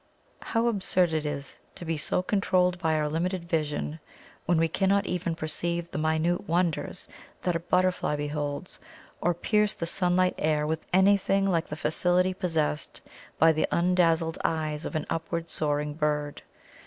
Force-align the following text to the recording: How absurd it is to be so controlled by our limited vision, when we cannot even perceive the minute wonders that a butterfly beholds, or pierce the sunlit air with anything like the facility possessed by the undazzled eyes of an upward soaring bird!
How 0.41 0.65
absurd 0.65 1.13
it 1.13 1.27
is 1.27 1.59
to 1.75 1.85
be 1.85 1.95
so 1.95 2.23
controlled 2.23 2.79
by 2.79 2.95
our 2.95 3.07
limited 3.07 3.47
vision, 3.47 3.99
when 4.47 4.57
we 4.57 4.67
cannot 4.67 5.05
even 5.05 5.35
perceive 5.35 5.91
the 5.91 5.99
minute 5.99 6.49
wonders 6.49 7.07
that 7.43 7.55
a 7.55 7.59
butterfly 7.59 8.15
beholds, 8.15 8.79
or 9.21 9.35
pierce 9.35 9.75
the 9.75 9.85
sunlit 9.85 10.33
air 10.39 10.65
with 10.65 10.87
anything 10.91 11.45
like 11.45 11.67
the 11.67 11.75
facility 11.75 12.33
possessed 12.33 13.01
by 13.37 13.51
the 13.51 13.67
undazzled 13.71 14.39
eyes 14.43 14.85
of 14.85 14.95
an 14.95 15.05
upward 15.07 15.51
soaring 15.51 15.93
bird! 15.93 16.41